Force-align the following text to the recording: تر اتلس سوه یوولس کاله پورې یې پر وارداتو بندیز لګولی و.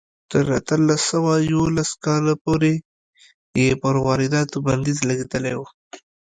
تر 0.31 0.43
اتلس 0.59 1.01
سوه 1.11 1.33
یوولس 1.51 1.89
کاله 2.05 2.33
پورې 2.43 2.73
یې 3.59 3.69
پر 3.81 3.95
وارداتو 4.05 4.57
بندیز 4.65 4.99
لګولی 5.09 5.53
و. 5.59 5.61